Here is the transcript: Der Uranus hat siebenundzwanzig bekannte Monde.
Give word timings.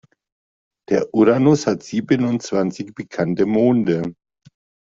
Der 0.89 1.13
Uranus 1.13 1.67
hat 1.67 1.83
siebenundzwanzig 1.83 2.95
bekannte 2.95 3.45
Monde. 3.45 4.15